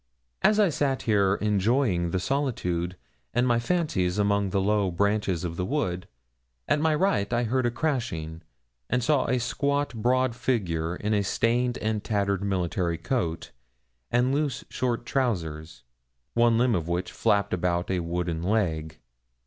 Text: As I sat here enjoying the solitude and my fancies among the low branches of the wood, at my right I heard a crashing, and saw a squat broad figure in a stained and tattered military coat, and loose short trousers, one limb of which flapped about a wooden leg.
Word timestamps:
As 0.41 0.59
I 0.59 0.69
sat 0.69 1.03
here 1.03 1.35
enjoying 1.41 2.09
the 2.09 2.19
solitude 2.19 2.97
and 3.35 3.47
my 3.47 3.59
fancies 3.59 4.17
among 4.17 4.49
the 4.49 4.59
low 4.59 4.89
branches 4.89 5.43
of 5.43 5.57
the 5.57 5.63
wood, 5.63 6.07
at 6.67 6.79
my 6.79 6.95
right 6.95 7.31
I 7.31 7.43
heard 7.43 7.67
a 7.67 7.69
crashing, 7.69 8.41
and 8.89 9.03
saw 9.03 9.27
a 9.27 9.37
squat 9.37 9.93
broad 9.93 10.35
figure 10.35 10.95
in 10.95 11.13
a 11.13 11.21
stained 11.21 11.77
and 11.77 12.03
tattered 12.03 12.41
military 12.41 12.97
coat, 12.97 13.51
and 14.09 14.33
loose 14.33 14.63
short 14.69 15.05
trousers, 15.05 15.83
one 16.33 16.57
limb 16.57 16.73
of 16.73 16.87
which 16.87 17.11
flapped 17.11 17.53
about 17.53 17.91
a 17.91 17.99
wooden 17.99 18.41
leg. 18.41 18.97